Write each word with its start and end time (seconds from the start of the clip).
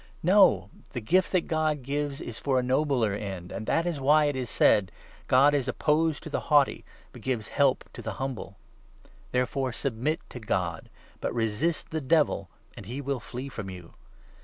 'No; 0.23 0.71
the 0.93 0.99
gift 0.99 1.31
that 1.31 1.41
God 1.41 1.83
gives 1.83 2.17
6 2.17 2.27
is 2.27 2.39
for 2.39 2.57
a 2.57 2.63
nobler 2.63 3.13
end; 3.13 3.51
and 3.51 3.67
that 3.67 3.85
is 3.85 3.99
why 3.99 4.25
it 4.25 4.35
is 4.35 4.49
said 4.49 4.91
—'God 5.27 5.53
is 5.53 5.67
opposed 5.67 6.23
to 6.23 6.29
the 6.31 6.39
haughty, 6.49 6.83
but 7.11 7.21
gives 7.21 7.49
help 7.49 7.87
to 7.93 8.01
the 8.01 8.13
humble.' 8.13 8.57
There 9.31 9.43
7 9.43 9.51
fore 9.53 9.71
submit 9.73 10.19
to 10.29 10.39
God; 10.39 10.89
but 11.19 11.35
resist 11.35 11.91
the 11.91 12.01
Devil, 12.01 12.49
and 12.75 12.87
he 12.87 12.99
will 12.99 13.19
flee 13.19 13.47
from 13.47 13.69
you. 13.69 13.93